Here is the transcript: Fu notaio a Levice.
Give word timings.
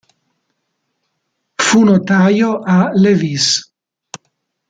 Fu 1.63 1.83
notaio 1.83 2.57
a 2.61 2.89
Levice. 2.91 3.59